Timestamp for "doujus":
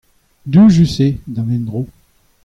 0.53-0.95